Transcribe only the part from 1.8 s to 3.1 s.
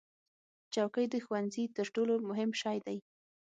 ټولو مهم شی دی.